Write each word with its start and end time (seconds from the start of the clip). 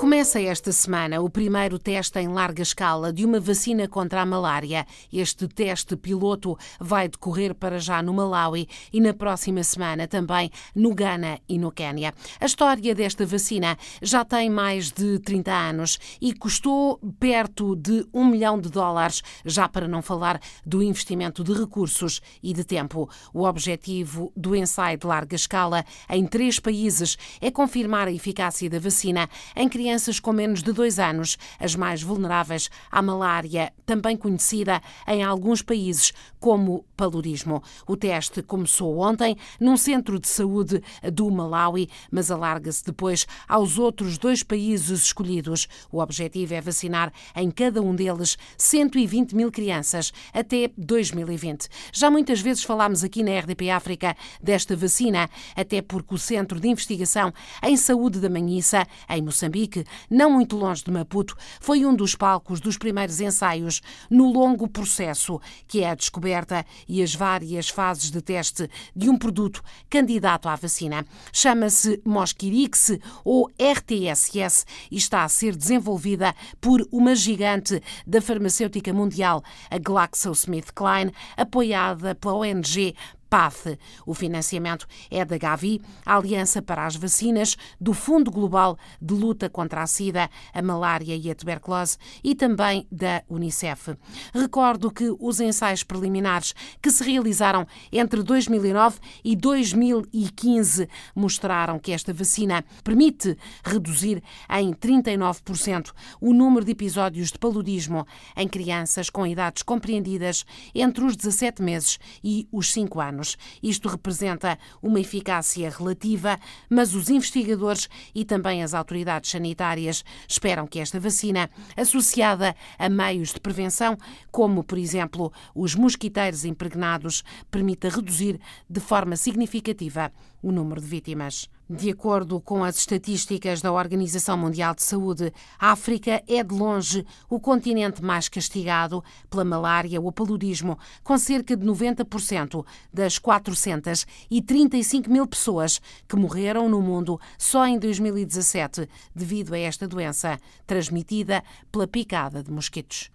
Começa 0.00 0.40
esta 0.40 0.72
semana 0.72 1.20
o 1.20 1.28
primeiro 1.28 1.78
teste 1.78 2.18
em 2.18 2.26
larga 2.26 2.62
escala 2.62 3.12
de 3.12 3.22
uma 3.26 3.38
vacina 3.38 3.86
contra 3.86 4.22
a 4.22 4.26
malária. 4.26 4.86
Este 5.12 5.46
teste 5.46 5.94
piloto 5.94 6.56
vai 6.80 7.06
decorrer 7.06 7.54
para 7.54 7.78
já 7.78 8.02
no 8.02 8.14
Malawi 8.14 8.66
e 8.90 8.98
na 8.98 9.12
próxima 9.12 9.62
semana 9.62 10.08
também 10.08 10.50
no 10.74 10.94
Ghana 10.94 11.38
e 11.46 11.58
no 11.58 11.70
Quênia. 11.70 12.14
A 12.40 12.46
história 12.46 12.94
desta 12.94 13.26
vacina 13.26 13.76
já 14.00 14.24
tem 14.24 14.48
mais 14.48 14.90
de 14.90 15.18
30 15.18 15.52
anos 15.52 15.98
e 16.18 16.32
custou 16.32 16.98
perto 17.20 17.76
de 17.76 18.06
um 18.14 18.24
milhão 18.24 18.58
de 18.58 18.70
dólares, 18.70 19.22
já 19.44 19.68
para 19.68 19.86
não 19.86 20.00
falar 20.00 20.40
do 20.64 20.82
investimento 20.82 21.44
de 21.44 21.52
recursos 21.52 22.22
e 22.42 22.54
de 22.54 22.64
tempo. 22.64 23.06
O 23.34 23.44
objetivo 23.44 24.32
do 24.34 24.56
ensaio 24.56 24.96
de 24.96 25.06
larga 25.06 25.36
escala 25.36 25.84
em 26.08 26.26
três 26.26 26.58
países 26.58 27.18
é 27.38 27.50
confirmar 27.50 28.08
a 28.08 28.12
eficácia 28.12 28.70
da 28.70 28.78
vacina 28.78 29.28
em 29.54 29.68
crianças 29.68 29.89
crianças 29.90 30.20
com 30.20 30.32
menos 30.32 30.62
de 30.62 30.72
dois 30.72 31.00
anos, 31.00 31.36
as 31.58 31.74
mais 31.74 32.00
vulneráveis 32.00 32.70
à 32.92 33.02
malária, 33.02 33.72
também 33.84 34.16
conhecida 34.16 34.80
em 35.04 35.24
alguns 35.24 35.62
países 35.62 36.12
como 36.38 36.84
paludismo. 36.96 37.60
O 37.88 37.96
teste 37.96 38.40
começou 38.40 38.98
ontem 38.98 39.36
num 39.58 39.76
centro 39.76 40.20
de 40.20 40.28
saúde 40.28 40.80
do 41.12 41.28
Malawi, 41.28 41.88
mas 42.08 42.30
alarga-se 42.30 42.84
depois 42.84 43.26
aos 43.48 43.78
outros 43.78 44.16
dois 44.16 44.44
países 44.44 45.06
escolhidos. 45.06 45.66
O 45.90 45.98
objetivo 45.98 46.54
é 46.54 46.60
vacinar 46.60 47.12
em 47.34 47.50
cada 47.50 47.82
um 47.82 47.92
deles 47.92 48.38
120 48.56 49.34
mil 49.34 49.50
crianças 49.50 50.12
até 50.32 50.70
2020. 50.78 51.68
Já 51.92 52.08
muitas 52.08 52.40
vezes 52.40 52.62
falámos 52.62 53.02
aqui 53.02 53.24
na 53.24 53.36
RDP 53.36 53.70
África 53.70 54.16
desta 54.40 54.76
vacina, 54.76 55.28
até 55.56 55.82
porque 55.82 56.14
o 56.14 56.18
Centro 56.18 56.60
de 56.60 56.68
Investigação 56.68 57.32
em 57.60 57.76
Saúde 57.76 58.20
da 58.20 58.30
Manhissa, 58.30 58.86
em 59.08 59.20
Moçambique, 59.20 59.79
não 60.08 60.30
muito 60.30 60.56
longe 60.56 60.84
de 60.84 60.90
Maputo, 60.90 61.36
foi 61.60 61.84
um 61.84 61.94
dos 61.94 62.14
palcos 62.14 62.60
dos 62.60 62.76
primeiros 62.76 63.20
ensaios 63.20 63.80
no 64.08 64.32
longo 64.32 64.68
processo, 64.68 65.40
que 65.66 65.82
é 65.82 65.90
a 65.90 65.94
descoberta 65.94 66.64
e 66.88 67.02
as 67.02 67.14
várias 67.14 67.68
fases 67.68 68.10
de 68.10 68.20
teste 68.20 68.68
de 68.94 69.08
um 69.08 69.16
produto 69.16 69.62
candidato 69.88 70.48
à 70.48 70.56
vacina. 70.56 71.04
Chama-se 71.32 72.00
Mosquirix 72.04 72.98
ou 73.24 73.50
RTSS 73.60 74.64
e 74.90 74.96
está 74.96 75.24
a 75.24 75.28
ser 75.28 75.56
desenvolvida 75.56 76.34
por 76.60 76.86
uma 76.90 77.14
gigante 77.14 77.82
da 78.06 78.20
farmacêutica 78.20 78.92
mundial, 78.92 79.42
a 79.70 79.78
GlaxoSmithKline, 79.78 81.12
apoiada 81.36 82.14
pela 82.14 82.34
ONG 82.34 82.94
PATH. 83.30 83.78
O 84.04 84.12
financiamento 84.12 84.86
é 85.08 85.24
da 85.24 85.38
Gavi, 85.38 85.80
a 86.04 86.16
Aliança 86.16 86.60
para 86.60 86.84
as 86.84 86.96
Vacinas, 86.96 87.56
do 87.80 87.94
Fundo 87.94 88.28
Global 88.28 88.76
de 89.00 89.14
Luta 89.14 89.48
contra 89.48 89.82
a 89.82 89.86
SIDA, 89.86 90.28
a 90.52 90.60
Malária 90.60 91.16
e 91.16 91.30
a 91.30 91.34
Tuberculose 91.34 91.96
e 92.24 92.34
também 92.34 92.86
da 92.90 93.22
Unicef. 93.28 93.96
Recordo 94.34 94.90
que 94.90 95.14
os 95.20 95.38
ensaios 95.40 95.84
preliminares 95.84 96.54
que 96.82 96.90
se 96.90 97.04
realizaram 97.04 97.66
entre 97.92 98.22
2009 98.22 98.98
e 99.24 99.36
2015 99.36 100.88
mostraram 101.14 101.78
que 101.78 101.92
esta 101.92 102.12
vacina 102.12 102.64
permite 102.82 103.38
reduzir 103.62 104.22
em 104.50 104.72
39% 104.72 105.92
o 106.20 106.34
número 106.34 106.64
de 106.64 106.72
episódios 106.72 107.30
de 107.30 107.38
paludismo 107.38 108.04
em 108.36 108.48
crianças 108.48 109.08
com 109.08 109.24
idades 109.24 109.62
compreendidas 109.62 110.44
entre 110.74 111.04
os 111.04 111.14
17 111.14 111.62
meses 111.62 111.98
e 112.24 112.48
os 112.50 112.72
5 112.72 113.00
anos 113.00 113.19
anos. 113.20 113.36
Isto 113.62 113.88
representa 113.88 114.58
uma 114.82 114.98
eficácia 114.98 115.70
relativa, 115.70 116.38
mas 116.68 116.94
os 116.94 117.08
investigadores 117.10 117.88
e 118.14 118.24
também 118.24 118.62
as 118.62 118.74
autoridades 118.74 119.30
sanitárias 119.30 120.04
esperam 120.26 120.66
que 120.66 120.80
esta 120.80 120.98
vacina, 120.98 121.50
associada 121.76 122.56
a 122.78 122.88
meios 122.88 123.32
de 123.32 123.40
prevenção, 123.40 123.96
como, 124.30 124.64
por 124.64 124.78
exemplo, 124.78 125.32
os 125.54 125.74
mosquiteiros 125.74 126.44
impregnados, 126.44 127.22
permita 127.50 127.88
reduzir 127.88 128.40
de 128.68 128.80
forma 128.80 129.16
significativa 129.16 130.10
o 130.42 130.50
número 130.50 130.80
de 130.80 130.86
vítimas. 130.86 131.48
De 131.72 131.88
acordo 131.88 132.40
com 132.40 132.64
as 132.64 132.78
estatísticas 132.78 133.62
da 133.62 133.70
Organização 133.70 134.36
Mundial 134.36 134.74
de 134.74 134.82
Saúde, 134.82 135.32
a 135.56 135.70
África 135.70 136.20
é 136.26 136.42
de 136.42 136.52
longe 136.52 137.06
o 137.28 137.38
continente 137.38 138.02
mais 138.02 138.28
castigado 138.28 139.04
pela 139.30 139.44
malária 139.44 140.00
ou 140.00 140.10
paludismo, 140.10 140.76
com 141.04 141.16
cerca 141.16 141.56
de 141.56 141.64
90% 141.64 142.66
das 142.92 143.20
435 143.20 145.08
mil 145.08 145.28
pessoas 145.28 145.80
que 146.08 146.16
morreram 146.16 146.68
no 146.68 146.82
mundo 146.82 147.20
só 147.38 147.64
em 147.64 147.78
2017 147.78 148.88
devido 149.14 149.54
a 149.54 149.58
esta 149.58 149.86
doença 149.86 150.40
transmitida 150.66 151.40
pela 151.70 151.86
picada 151.86 152.42
de 152.42 152.50
mosquitos. 152.50 153.12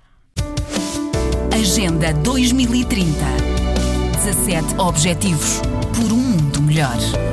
Agenda 1.54 2.14
2030 2.14 3.06
17 4.24 4.80
Objetivos 4.80 5.60
por 5.94 6.10
um 6.10 6.16
mundo 6.16 6.62
melhor. 6.62 7.25